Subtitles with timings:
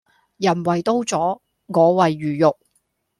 [0.37, 2.57] 人為刀俎我為魚肉